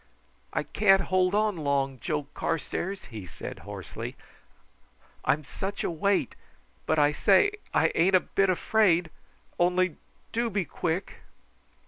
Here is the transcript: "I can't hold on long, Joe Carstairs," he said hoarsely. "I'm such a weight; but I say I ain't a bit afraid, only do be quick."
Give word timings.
"I 0.51 0.63
can't 0.63 1.01
hold 1.13 1.35
on 1.35 1.57
long, 1.57 1.99
Joe 1.99 2.23
Carstairs," 2.33 3.05
he 3.11 3.27
said 3.27 3.59
hoarsely. 3.59 4.15
"I'm 5.23 5.43
such 5.43 5.83
a 5.83 5.91
weight; 5.91 6.35
but 6.87 6.97
I 6.97 7.11
say 7.11 7.51
I 7.71 7.91
ain't 7.93 8.15
a 8.15 8.19
bit 8.21 8.49
afraid, 8.49 9.11
only 9.59 9.97
do 10.31 10.49
be 10.49 10.65
quick." 10.65 11.17